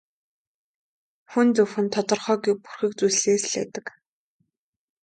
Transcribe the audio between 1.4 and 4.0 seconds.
зөвхөн тодорхойгүй бүрхэг зүйлсээс л айдаг.